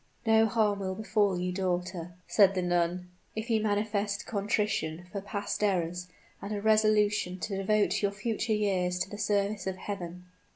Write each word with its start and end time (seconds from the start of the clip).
"No 0.25 0.47
harm 0.47 0.79
will 0.79 0.95
befall 0.95 1.39
you, 1.39 1.51
daughter," 1.51 2.15
said 2.27 2.55
the 2.55 2.63
nun, 2.63 3.11
"if 3.35 3.51
you 3.51 3.61
manifest 3.61 4.25
contrition 4.25 5.05
for 5.11 5.21
past 5.21 5.63
errors 5.63 6.07
and 6.41 6.51
a 6.51 6.59
resolution 6.59 7.37
to 7.37 7.57
devote 7.57 8.01
your 8.01 8.09
future 8.09 8.51
years 8.53 8.97
to 8.97 9.09
the 9.11 9.19
service 9.19 9.67
of 9.67 9.75
Heaven." 9.75 10.25